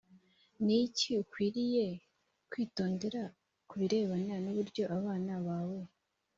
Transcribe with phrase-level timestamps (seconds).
[0.65, 1.85] ni iki ukwiriye
[2.51, 3.23] kwitondera
[3.69, 5.81] ku birebana n uburyo abana bawe